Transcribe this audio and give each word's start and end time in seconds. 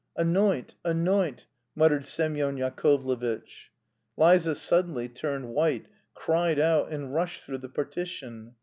"Anoint, 0.17 0.73
anoint!" 0.83 1.45
muttered 1.75 2.05
Semyon 2.07 2.57
Yakovlevitch. 2.57 3.69
Liza 4.17 4.55
suddenly 4.55 5.07
turned 5.07 5.49
white, 5.49 5.85
cried 6.15 6.57
out, 6.57 6.91
and 6.91 7.13
rushed 7.13 7.43
through 7.43 7.59
the 7.59 7.69
partition. 7.69 8.55